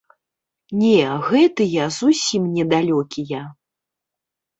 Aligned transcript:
Не, 0.83 1.01
гэтыя 1.27 1.83
зусім 1.97 2.47
не 2.55 2.65
далёкія. 2.73 3.43